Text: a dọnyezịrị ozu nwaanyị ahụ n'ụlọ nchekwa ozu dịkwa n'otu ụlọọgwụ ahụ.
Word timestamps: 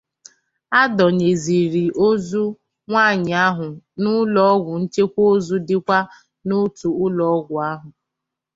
a 0.79 0.81
dọnyezịrị 0.97 1.83
ozu 2.07 2.43
nwaanyị 2.87 3.33
ahụ 3.47 3.67
n'ụlọ 4.01 4.45
nchekwa 4.81 5.21
ozu 5.33 5.55
dịkwa 5.67 5.97
n'otu 6.47 6.87
ụlọọgwụ 7.05 7.55
ahụ. 7.71 7.87